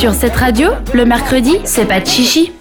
Sur 0.00 0.14
cette 0.14 0.34
radio, 0.34 0.70
le 0.94 1.04
mercredi, 1.04 1.58
c'est 1.64 1.84
pas 1.84 2.00
de 2.00 2.06
chichi. 2.06 2.52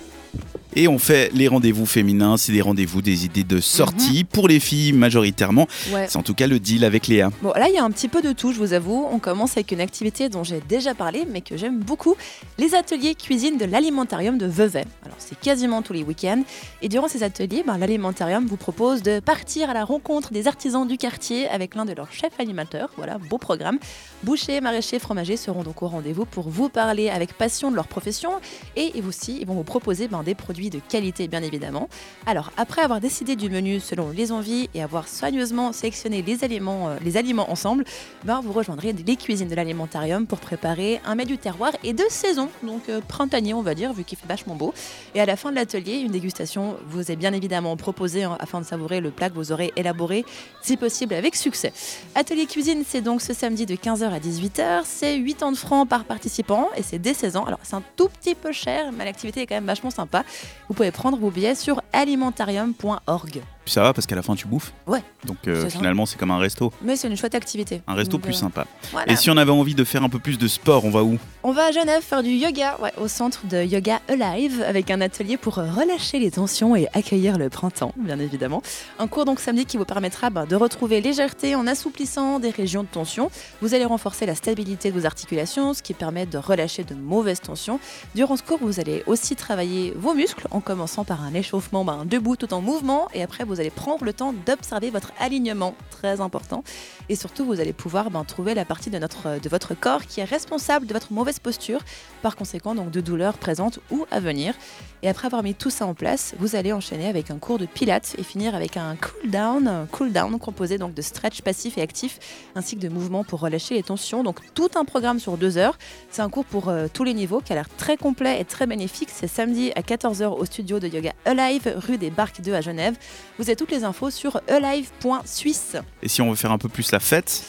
Et 0.80 0.88
on 0.88 0.98
fait 0.98 1.30
les 1.34 1.50
rendez-vous 1.50 1.86
féminins, 1.86 2.38
c'est 2.38 2.54
des 2.54 2.62
rendez-vous, 2.62 3.02
des 3.02 3.26
idées 3.26 3.44
de 3.44 3.60
sortie 3.60 4.24
pour 4.24 4.48
les 4.48 4.62
filles 4.62 4.94
majoritairement. 4.94 5.68
Ouais. 5.92 6.06
C'est 6.08 6.16
en 6.16 6.24
tout 6.24 6.34
cas 6.34 6.48
le 6.48 6.58
deal 6.58 6.86
avec 6.86 7.08
Léa. 7.08 7.32
Bon, 7.42 7.50
là, 7.50 7.68
il 7.68 7.76
y 7.76 7.78
a 7.78 7.84
un 7.84 7.92
petit 7.92 8.08
peu 8.08 8.22
de 8.22 8.32
tout, 8.32 8.54
je 8.54 8.60
vous 8.60 8.72
avoue. 8.72 9.06
On 9.12 9.20
commence 9.20 9.58
avec 9.58 9.74
une 9.74 9.82
activité 9.82 10.30
dont 10.30 10.46
j'ai 10.46 10.62
déjà 10.70 10.96
parlé, 10.96 11.28
mais 11.30 11.42
que 11.42 11.58
j'aime 11.58 11.80
beaucoup 11.80 12.16
les 12.58 12.76
ateliers 12.76 13.14
cuisine 13.14 13.58
de 13.58 13.66
l'alimentarium 13.66 14.38
de 14.38 14.46
Vevey. 14.46 14.86
Alors, 15.04 15.18
c'est 15.18 15.38
quasiment 15.38 15.82
tous 15.82 15.92
les 15.92 16.04
week-ends. 16.04 16.44
Et 16.82 16.88
durant 16.88 17.10
ces 17.10 17.24
ateliers, 17.24 17.62
ben, 17.68 17.78
l'alimentarium 17.78 18.46
vous 18.46 18.56
propose 18.56 19.04
de 19.04 19.20
partir 19.20 19.70
à 19.70 19.74
la 19.74 19.84
rencontre 19.84 20.32
des 20.32 20.48
artisans 20.48 20.88
du 20.88 20.96
quartier 20.96 21.50
avec 21.50 21.76
l'un 21.76 21.84
de 21.84 21.92
leurs 21.92 22.14
chefs 22.14 22.40
animateurs. 22.40 22.90
Voilà, 22.96 23.18
beau 23.18 23.38
programme. 23.38 23.80
Bouchers, 24.24 24.62
maraîchers, 24.62 25.00
fromagers 25.00 25.36
seront 25.36 25.64
donc 25.64 25.84
au 25.84 25.90
rendez-vous 25.90 26.24
pour 26.24 26.48
vous 26.48 26.70
parler 26.70 27.10
avec 27.10 27.34
passion 27.34 27.70
de 27.70 27.76
leur 27.76 27.88
profession. 27.90 28.32
Et 28.78 28.94
aussi, 29.06 29.40
ils 29.42 29.46
vont 29.46 29.56
vous 29.56 29.64
proposer 29.64 30.08
ben, 30.08 30.24
des 30.24 30.36
produits 30.36 30.69
de 30.70 30.80
qualité, 30.80 31.28
bien 31.28 31.44
évidemment. 31.44 31.90
Alors, 32.26 32.52
après 32.58 32.82
avoir 32.82 33.00
décidé 33.00 33.36
du 33.36 33.50
menu 33.50 33.80
selon 33.80 34.10
les 34.10 34.32
envies 34.32 34.70
et 34.74 34.84
avoir 34.84 35.08
soigneusement 35.08 35.72
sélectionné 35.74 36.22
les 36.22 36.44
aliments, 36.44 36.90
euh, 36.90 36.98
les 37.04 37.18
aliments 37.18 37.52
ensemble, 37.52 37.86
ben, 38.24 38.42
vous 38.42 38.52
rejoindrez 38.52 38.94
les 38.94 39.16
cuisines 39.16 39.48
de 39.48 39.56
l'alimentarium 39.56 40.28
pour 40.28 40.40
préparer 40.40 41.02
un 41.06 41.16
mets 41.16 41.26
du 41.26 41.38
terroir 41.38 41.72
et 41.84 41.94
de 41.94 42.04
saison, 42.10 42.50
donc 42.64 42.90
euh, 42.90 43.02
printanier, 43.08 43.54
on 43.54 43.62
va 43.62 43.76
dire, 43.76 43.94
vu 43.94 44.04
qu'il 44.04 44.18
fait 44.18 44.28
vachement 44.28 44.56
beau. 44.56 44.74
Et 45.16 45.22
à 45.22 45.26
la 45.26 45.36
fin 45.36 45.52
de 45.52 45.56
l'atelier, 45.56 45.98
une 45.98 46.12
dégustation 46.12 46.78
vous 46.88 47.12
est 47.12 47.16
bien 47.16 47.34
évidemment 47.34 47.76
proposée 47.78 48.24
hein, 48.24 48.38
afin 48.40 48.62
de 48.62 48.66
savourer 48.66 49.02
le 49.02 49.12
plat 49.12 49.30
que 49.30 49.36
vous 49.36 49.52
aurez 49.52 49.72
élaboré, 49.76 50.26
si 50.62 50.78
possible 50.78 51.14
avec 51.14 51.36
succès. 51.36 51.74
Atelier 52.16 52.46
cuisine, 52.46 52.84
c'est 52.88 53.02
donc 53.02 53.22
ce 53.22 53.34
samedi 53.34 53.66
de 53.66 53.76
15h 53.76 54.10
à 54.10 54.20
18h. 54.20 54.82
C'est 54.86 55.20
80 55.22 55.56
francs 55.56 55.88
par 55.88 56.06
participant 56.06 56.70
et 56.76 56.84
c'est 56.84 57.00
dès 57.00 57.14
16 57.14 57.38
ans. 57.38 57.46
Alors, 57.46 57.60
c'est 57.64 57.76
un 57.76 57.84
tout 57.96 58.10
petit 58.10 58.36
peu 58.36 58.52
cher, 58.52 58.92
mais 58.92 59.06
l'activité 59.06 59.42
est 59.42 59.48
quand 59.48 59.56
même 59.56 59.66
vachement 59.66 59.90
sympa. 59.90 60.24
Vous 60.68 60.74
pouvez 60.74 60.92
prendre 60.92 61.18
vos 61.18 61.32
billets 61.32 61.56
sur 61.56 61.82
alimentarium.org. 61.94 63.42
Puis 63.70 63.76
ça 63.76 63.84
va 63.84 63.94
parce 63.94 64.08
qu'à 64.08 64.16
la 64.16 64.24
fin 64.24 64.34
tu 64.34 64.48
bouffes. 64.48 64.74
Ouais. 64.88 65.04
Donc 65.26 65.48
euh, 65.48 65.70
finalement 65.70 66.08
c'est 66.08 66.18
comme 66.18 66.32
un 66.32 66.40
resto. 66.40 66.74
Mais 66.82 66.96
c'est 66.96 67.08
une 67.08 67.16
chouette 67.16 67.36
activité. 67.36 67.84
Un 67.86 67.94
resto 67.94 68.14
Donc, 68.14 68.24
plus 68.24 68.36
euh, 68.36 68.40
sympa. 68.40 68.66
voilà. 68.92 69.12
Et 69.12 69.16
si 69.16 69.30
on 69.30 69.38
avait 69.38 69.52
envie 69.52 69.76
de 69.76 69.84
faire 69.84 70.02
un 70.04 70.10
peu 70.10 70.18
plus 70.18 70.40
de 70.40 70.48
sport, 70.48 70.86
on 70.86 70.90
va 70.90 71.04
où? 71.04 71.20
On 71.44 71.52
va 71.52 71.66
à 71.66 71.72
Genève 71.72 72.02
faire 72.02 72.24
du 72.24 72.32
yoga 72.32 72.80
ouais, 72.82 72.92
au 72.98 73.08
centre 73.08 73.46
de 73.46 73.64
Yoga 73.64 74.02
Alive 74.08 74.64
avec 74.68 74.90
un 74.90 75.02
atelier 75.02 75.38
pour 75.38 75.60
euh, 75.60 75.70
relâcher 75.72 76.18
les 76.18 76.32
tensions 76.32 76.76
et 76.76 76.88
accueillir 76.96 77.38
le 77.38 77.50
printemps, 77.50 77.94
bien 77.96 78.18
évidemment. 78.18 78.64
Un 78.98 79.06
cours 79.06 79.26
donc 79.26 79.40
samedi 79.40 79.68
qui 79.68 79.78
vous 79.78 79.86
permettra 79.86 80.32
ben, 80.32 80.48
de 80.48 80.56
retrouver 80.56 81.00
légèreté 81.00 81.54
en 81.54 81.68
assouplissant 81.68 82.40
des 82.40 82.50
régions 82.50 82.82
de 82.82 82.88
tension. 82.88 83.30
Vous 83.62 83.76
allez 83.76 83.86
renforcer 83.86 84.26
la 84.26 84.34
stabilité 84.34 84.92
de 84.92 85.00
vos 85.00 85.06
articulations, 85.06 85.76
ce 85.76 85.84
qui 85.84 85.94
permet 85.94 86.26
de 86.26 86.40
relâcher 86.40 86.84
de 86.84 86.96
mauvaises 86.96 87.42
tensions. 87.42 87.80
Durant 88.16 88.36
ce 88.36 88.42
cours, 88.42 88.58
vous 88.64 88.80
allez 88.80 89.04
aussi 89.06 89.36
travailler 89.36 89.94
vos 89.96 90.16
muscles 90.16 90.48
en 90.50 90.60
commençant 90.60 91.04
par 91.04 91.24
un 91.24 91.36
échauffement 91.36 91.86
ben, 91.86 92.06
debout 92.06 92.36
tout 92.36 92.52
en 92.52 92.62
mouvement 92.62 93.08
et 93.14 93.22
après 93.22 93.44
vous 93.44 93.59
allez 93.60 93.70
prendre 93.70 94.04
le 94.06 94.14
temps 94.14 94.34
d'observer 94.46 94.90
votre 94.90 95.12
alignement, 95.20 95.76
très 95.90 96.22
important. 96.22 96.64
Et 97.10 97.16
surtout, 97.16 97.46
vous 97.46 97.60
allez 97.60 97.74
pouvoir 97.74 98.12
ben, 98.12 98.24
trouver 98.24 98.54
la 98.54 98.66
partie 98.66 98.90
de, 98.90 99.00
notre, 99.00 99.40
de 99.40 99.50
votre 99.50 99.74
corps 99.74 100.06
qui 100.06 100.20
est 100.20 100.26
responsable 100.26 100.86
de 100.86 100.94
votre 100.94 101.14
mauvaise 101.14 101.40
posture, 101.40 101.82
par 102.22 102.36
conséquent 102.36 102.76
donc 102.76 102.92
de 102.92 103.02
douleurs 103.02 103.38
présentes 103.38 103.80
ou 103.92 104.06
à 104.12 104.20
venir. 104.20 104.54
Et 105.02 105.08
après 105.08 105.28
avoir 105.28 105.44
mis 105.44 105.54
tout 105.54 105.70
ça 105.70 105.86
en 105.86 105.94
place, 105.94 106.36
vous 106.40 106.56
allez 106.56 106.74
enchaîner 106.74 107.08
avec 107.08 107.32
un 107.32 107.38
cours 107.38 107.58
de 107.58 107.66
pilates 107.66 108.16
et 108.18 108.24
finir 108.24 108.54
avec 108.54 108.76
un 108.76 108.96
cool 108.98 109.32
down, 109.32 109.68
un 109.68 109.86
cool 109.86 110.12
down 110.12 110.38
composé 110.40 110.78
donc 110.78 110.94
de 110.94 111.02
stretch 111.02 111.42
passif 111.42 111.78
et 111.78 111.82
actif, 111.82 112.20
ainsi 112.56 112.76
que 112.76 112.82
de 112.82 112.90
mouvements 112.90 113.24
pour 113.24 113.40
relâcher 113.40 113.76
les 113.76 113.84
tensions. 113.84 114.24
Donc 114.24 114.40
tout 114.54 114.70
un 114.76 114.84
programme 114.84 115.20
sur 115.20 115.38
deux 115.38 115.58
heures. 115.58 115.78
C'est 116.10 116.22
un 116.22 116.30
cours 116.30 116.46
pour 116.46 116.68
euh, 116.68 116.88
tous 116.92 117.06
les 117.06 117.14
niveaux 117.14 117.40
qui 117.40 117.54
a 117.54 117.56
l'air 117.56 117.70
très 117.78 117.96
complet 117.96 118.42
et 118.42 118.46
très 118.46 118.68
bénéfique. 118.68 119.10
C'est 119.12 119.28
samedi 119.28 119.72
à 119.76 119.82
14h 119.82 120.28
au 120.28 120.46
studio 120.46 120.80
de 120.80 120.88
yoga 120.88 121.14
Alive, 121.26 121.74
rue 121.78 121.98
des 121.98 122.10
Barques 122.10 122.42
2 122.42 122.54
à 122.54 122.62
Genève. 122.62 122.96
Vous 123.38 123.49
toutes 123.56 123.72
les 123.72 123.84
infos 123.84 124.10
sur 124.10 124.42
alive.suisse. 124.48 125.78
Et 126.02 126.08
si 126.08 126.22
on 126.22 126.30
veut 126.30 126.36
faire 126.36 126.52
un 126.52 126.58
peu 126.58 126.70
plus 126.70 126.92
la 126.92 127.00
fête 127.00 127.44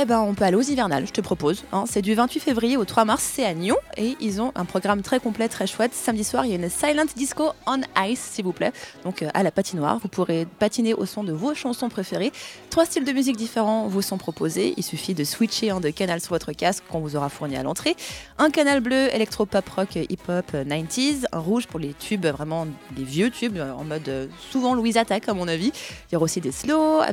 Eh 0.00 0.04
ben, 0.04 0.20
on 0.20 0.32
peut 0.32 0.44
aller 0.44 0.56
aux 0.56 0.62
hivernales, 0.62 1.08
je 1.08 1.12
te 1.12 1.20
propose. 1.20 1.64
hein. 1.72 1.82
C'est 1.88 2.02
du 2.02 2.14
28 2.14 2.38
février 2.38 2.76
au 2.76 2.84
3 2.84 3.04
mars, 3.04 3.28
c'est 3.34 3.44
à 3.44 3.52
Nyon. 3.52 3.74
Et 3.96 4.16
ils 4.20 4.40
ont 4.40 4.52
un 4.54 4.64
programme 4.64 5.02
très 5.02 5.18
complet, 5.18 5.48
très 5.48 5.66
chouette. 5.66 5.92
Samedi 5.92 6.22
soir, 6.22 6.46
il 6.46 6.50
y 6.50 6.52
a 6.52 6.56
une 6.56 6.70
Silent 6.70 7.06
Disco 7.16 7.50
on 7.66 7.80
Ice, 8.06 8.20
s'il 8.20 8.44
vous 8.44 8.52
plaît. 8.52 8.70
Donc 9.02 9.22
euh, 9.22 9.28
à 9.34 9.42
la 9.42 9.50
patinoire, 9.50 9.98
vous 9.98 10.06
pourrez 10.06 10.46
patiner 10.60 10.94
au 10.94 11.04
son 11.04 11.24
de 11.24 11.32
vos 11.32 11.52
chansons 11.52 11.88
préférées. 11.88 12.30
Trois 12.70 12.86
styles 12.86 13.02
de 13.02 13.10
musique 13.10 13.36
différents 13.36 13.88
vous 13.88 14.00
sont 14.00 14.18
proposés. 14.18 14.72
Il 14.76 14.84
suffit 14.84 15.14
de 15.14 15.24
switcher 15.24 15.70
un 15.70 15.80
de 15.80 15.90
canal 15.90 16.20
sur 16.20 16.30
votre 16.30 16.52
casque 16.52 16.84
qu'on 16.88 17.00
vous 17.00 17.16
aura 17.16 17.28
fourni 17.28 17.56
à 17.56 17.64
l'entrée. 17.64 17.96
Un 18.38 18.50
canal 18.50 18.78
bleu, 18.78 19.12
électro-pop 19.12 19.68
rock 19.68 19.96
hip-hop 19.96 20.46
euh, 20.54 20.62
90s. 20.62 21.24
Un 21.32 21.40
rouge 21.40 21.66
pour 21.66 21.80
les 21.80 21.92
tubes, 21.94 22.24
vraiment 22.24 22.68
des 22.92 23.02
vieux 23.02 23.30
tubes, 23.30 23.56
euh, 23.56 23.72
en 23.72 23.82
mode 23.82 24.08
euh, 24.08 24.28
souvent 24.52 24.74
Louise 24.74 24.96
Attaque, 24.96 25.28
à 25.28 25.34
mon 25.34 25.48
avis. 25.48 25.72
Il 26.08 26.12
y 26.12 26.16
aura 26.16 26.26
aussi 26.26 26.40
des 26.40 26.52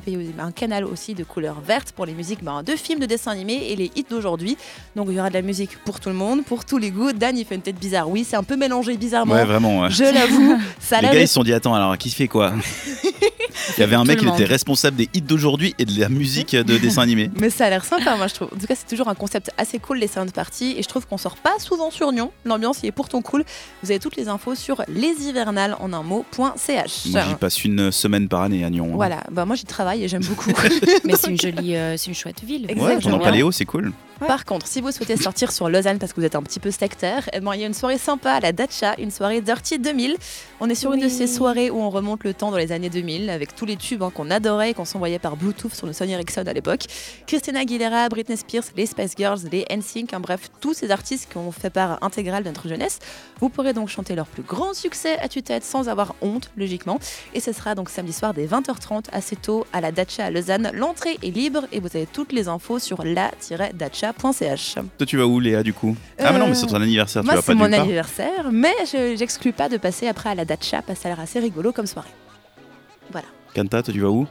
puis 0.05 0.35
un 0.37 0.51
canal 0.51 0.85
aussi 0.85 1.15
de 1.15 1.23
couleur 1.23 1.61
verte 1.61 1.91
pour 1.93 2.05
les 2.05 2.13
musiques 2.13 2.43
ben, 2.43 2.61
films, 2.77 2.99
de 2.99 3.05
dessins 3.05 3.31
animés 3.31 3.67
et 3.69 3.75
les 3.75 3.91
hits 3.95 4.05
d'aujourd'hui. 4.09 4.57
Donc 4.95 5.07
il 5.09 5.15
y 5.15 5.19
aura 5.19 5.29
de 5.29 5.33
la 5.35 5.41
musique 5.41 5.77
pour 5.85 5.99
tout 5.99 6.09
le 6.09 6.15
monde, 6.15 6.43
pour 6.45 6.65
tous 6.65 6.77
les 6.77 6.91
goûts. 6.91 7.11
Dan, 7.13 7.37
il 7.37 7.45
fait 7.45 7.55
une 7.55 7.61
tête 7.61 7.79
bizarre. 7.79 8.09
Oui, 8.09 8.25
c'est 8.27 8.35
un 8.35 8.43
peu 8.43 8.55
mélangé 8.55 8.95
bizarrement. 8.97 9.33
Ouais, 9.33 9.45
vraiment. 9.45 9.81
ouais. 9.81 9.89
Je 9.89 10.03
l'avoue, 10.03 10.57
Les 10.91 11.07
gars, 11.07 11.21
ils 11.21 11.27
se 11.27 11.33
sont 11.33 11.43
dit 11.43 11.53
attends, 11.53 11.73
alors 11.75 11.97
qui 11.97 12.09
se 12.09 12.15
fait 12.15 12.27
quoi? 12.27 12.53
Il 13.77 13.81
y 13.81 13.83
avait 13.83 13.95
un 13.95 14.03
mec 14.03 14.19
qui 14.19 14.27
était 14.27 14.45
responsable 14.45 14.97
des 14.97 15.09
hits 15.13 15.21
d'aujourd'hui 15.21 15.73
et 15.79 15.85
de 15.85 15.99
la 15.99 16.09
musique 16.09 16.55
de 16.55 16.77
dessins 16.77 17.01
animés. 17.01 17.29
Mais 17.39 17.49
ça 17.49 17.65
a 17.65 17.69
l'air 17.69 17.83
sympa, 17.85 18.15
moi 18.15 18.27
je 18.27 18.33
trouve. 18.35 18.49
En 18.55 18.59
tout 18.59 18.67
cas, 18.67 18.75
c'est 18.75 18.87
toujours 18.87 19.07
un 19.09 19.15
concept 19.15 19.51
assez 19.57 19.79
cool, 19.79 19.97
les 19.97 20.07
sound 20.07 20.31
parties. 20.31 20.75
Et 20.77 20.83
je 20.83 20.87
trouve 20.87 21.05
qu'on 21.07 21.17
sort 21.17 21.37
pas 21.37 21.53
souvent 21.59 21.91
sur 21.91 22.11
Nyon. 22.11 22.31
L'ambiance 22.45 22.81
y 22.83 22.87
est 22.87 22.91
pourtant 22.91 23.21
cool. 23.21 23.43
Vous 23.83 23.91
avez 23.91 23.99
toutes 23.99 24.15
les 24.15 24.27
infos 24.27 24.55
sur 24.55 24.81
leshivernales 24.87 25.75
en 25.79 25.93
un 25.93 26.03
mot.ch. 26.03 27.05
Moi, 27.07 27.21
j'y 27.27 27.35
passe 27.35 27.63
une 27.63 27.91
semaine 27.91 28.27
par 28.27 28.41
année 28.43 28.63
à 28.63 28.69
Nyon. 28.69 28.89
hein. 28.91 28.95
Voilà, 28.95 29.23
bah, 29.31 29.45
moi 29.45 29.55
j'y 29.55 29.65
travaille 29.65 30.03
et 30.03 30.07
j'aime 30.07 30.23
beaucoup. 30.23 30.51
Mais 31.03 31.13
c'est 31.15 31.31
une 31.31 31.39
jolie, 31.39 31.75
euh, 31.75 31.97
c'est 31.97 32.07
une 32.07 32.15
chouette 32.15 32.43
ville. 32.43 32.65
Exactement. 32.69 32.95
Ouais, 32.95 32.99
pendant. 33.01 33.19
Paléo, 33.19 33.51
c'est 33.51 33.65
cool. 33.65 33.91
Par 34.19 34.45
contre, 34.45 34.65
si 34.65 34.79
vous 34.79 34.91
souhaitez 34.91 35.17
sortir 35.17 35.51
sur 35.51 35.69
Lausanne 35.69 35.99
parce 35.99 36.13
que 36.13 36.21
vous 36.21 36.25
êtes 36.25 36.35
un 36.35 36.41
petit 36.41 36.61
peu 36.61 36.71
sectaire, 36.71 37.29
eh 37.33 37.41
ben, 37.41 37.53
il 37.53 37.59
y 37.59 37.63
a 37.63 37.67
une 37.67 37.73
soirée 37.73 37.97
sympa 37.97 38.31
à 38.31 38.39
la 38.39 38.53
Dacha, 38.53 38.95
une 38.97 39.11
soirée 39.11 39.41
Dirty 39.41 39.77
2000. 39.77 40.15
On 40.61 40.69
est 40.69 40.75
sur 40.75 40.93
une 40.93 41.01
de 41.01 41.09
ces 41.09 41.27
soirées 41.27 41.69
où 41.69 41.81
on 41.81 41.89
remonte 41.89 42.23
le 42.23 42.33
temps 42.33 42.49
dans 42.49 42.57
les 42.57 42.71
années 42.71 42.89
2000 42.89 43.29
avec 43.29 43.55
tous 43.55 43.65
les 43.65 43.75
tubes 43.75 44.01
hein, 44.03 44.11
qu'on 44.13 44.31
adorait 44.31 44.71
et 44.71 44.73
qu'on 44.73 44.85
s'envoyait 44.85 45.19
par 45.19 45.35
Bluetooth 45.35 45.73
sur 45.75 45.85
le 45.85 45.91
Sony 45.91 46.13
Ericsson 46.13 46.45
à 46.47 46.53
l'époque. 46.53 46.85
Christina 47.27 47.59
Aguilera, 47.59 48.07
Britney 48.07 48.37
Spears, 48.37 48.63
les 48.77 48.85
Spice 48.85 49.15
Girls, 49.17 49.39
les 49.51 49.65
NSYNC, 49.69 50.13
hein, 50.13 50.21
bref, 50.21 50.49
tous 50.61 50.73
ces 50.73 50.91
artistes 50.91 51.29
qui 51.29 51.37
ont 51.37 51.51
fait 51.51 51.69
part 51.69 51.97
intégrale 52.01 52.43
de 52.43 52.49
notre 52.49 52.69
jeunesse. 52.69 52.99
Vous 53.41 53.49
pourrez 53.49 53.73
donc 53.73 53.89
chanter 53.89 54.15
leur 54.15 54.27
plus 54.27 54.43
grand 54.43 54.73
succès 54.73 55.19
à 55.19 55.27
tue-tête 55.27 55.65
sans 55.65 55.89
avoir 55.89 56.15
honte, 56.21 56.51
logiquement. 56.55 56.99
Et 57.33 57.41
ce 57.41 57.51
sera 57.51 57.75
donc 57.75 57.89
samedi 57.89 58.13
soir 58.13 58.33
dès 58.33 58.45
20h30 58.45 59.07
assez 59.11 59.35
tôt 59.35 59.67
à 59.73 59.81
la 59.81 59.91
Dacha 59.91 60.25
à 60.25 60.31
Lausanne. 60.31 60.71
L'entrée 60.73 61.17
est 61.21 61.31
libre 61.31 61.65
et 61.73 61.81
vous 61.81 61.89
avez 61.93 62.05
toutes 62.05 62.31
les 62.31 62.47
infos 62.47 62.79
sur 62.79 63.03
la-dacha.ch. 64.05 64.75
Toi, 64.97 65.05
tu 65.05 65.17
vas 65.17 65.25
où, 65.25 65.39
Léa, 65.39 65.63
du 65.63 65.73
coup? 65.73 65.95
Ah, 66.19 66.31
mais 66.31 66.39
non, 66.39 66.45
Euh, 66.45 66.49
mais 66.49 66.55
c'est 66.55 66.67
ton 66.67 66.81
anniversaire, 66.81 67.21
tu 67.21 67.25
Moi, 67.27 67.35
vas 67.35 67.41
c'est 67.41 67.47
pas 67.47 67.53
mon 67.55 67.65
nulle 67.65 67.71
part. 67.75 67.81
anniversaire, 67.83 68.49
mais 68.51 68.73
je 68.91 69.15
j'exclus 69.17 69.51
pas 69.53 69.69
de 69.69 69.77
passer 69.77 70.07
après 70.07 70.29
à 70.29 70.35
la 70.35 70.45
Dacha 70.45 70.81
parce 70.81 70.99
que 70.99 71.03
ça 71.03 71.09
a 71.09 71.11
l'air 71.15 71.19
assez 71.21 71.39
rigolo 71.39 71.71
comme 71.71 71.87
soirée. 71.87 72.09
Voilà. 73.11 73.27
Kanta, 73.53 73.81
toi, 73.83 73.93
tu 73.93 73.99
vas 73.99 74.09
où? 74.09 74.27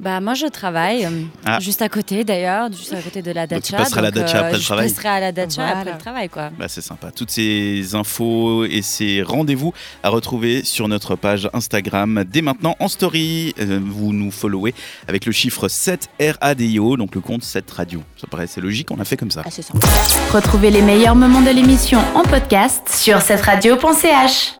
Bah 0.00 0.18
moi 0.20 0.32
je 0.32 0.46
travaille 0.46 1.04
euh, 1.04 1.10
Ah. 1.44 1.60
juste 1.60 1.82
à 1.82 1.90
côté 1.90 2.24
d'ailleurs, 2.24 2.72
juste 2.72 2.94
à 2.94 3.02
côté 3.02 3.20
de 3.20 3.32
la 3.32 3.46
Donc, 3.46 3.62
tu 3.62 3.72
dacha. 3.72 3.84
passeras 3.84 4.00
à 4.00 4.02
la 4.04 4.10
dacha 4.10 4.38
après 4.38 4.52
le 4.54 4.58
je 4.58 4.64
travail. 4.64 4.88
passerai 4.88 5.08
à 5.08 5.20
la 5.20 5.30
dacha 5.32 5.62
Voilà. 5.62 5.78
après 5.80 5.92
le 5.92 5.98
travail 5.98 6.28
quoi. 6.30 6.50
Bah, 6.58 6.68
c'est 6.68 6.80
sympa. 6.80 7.10
Toutes 7.14 7.30
ces 7.30 7.94
infos 7.94 8.64
et 8.64 8.80
ces 8.80 9.22
rendez-vous 9.22 9.74
à 10.02 10.08
retrouver 10.08 10.64
sur 10.64 10.88
notre 10.88 11.16
page 11.16 11.50
Instagram 11.52 12.24
dès 12.26 12.40
maintenant 12.40 12.76
en 12.80 12.88
story. 12.88 13.54
Euh, 13.60 13.78
vous 13.82 14.14
nous 14.14 14.30
followez 14.30 14.74
avec 15.06 15.26
le 15.26 15.32
chiffre 15.32 15.68
7 15.68 16.08
RADIO, 16.40 16.96
donc 16.96 17.14
le 17.14 17.20
compte 17.20 17.44
7 17.44 17.70
Radio. 17.70 18.02
Ça 18.18 18.26
paraissait 18.26 18.62
logique, 18.62 18.90
on 18.90 18.98
a 19.00 19.04
fait 19.04 19.18
comme 19.18 19.30
ça. 19.30 19.42
Ah, 19.44 19.50
c'est 19.50 19.60
sympa. 19.62 19.86
Retrouvez 20.32 20.70
les 20.70 20.80
meilleurs 20.82 21.14
moments 21.14 21.42
de 21.42 21.50
l'émission 21.50 22.00
en 22.14 22.22
podcast 22.22 22.88
sur 22.88 23.20
cette 23.20 23.42
radio.ch. 23.42 24.54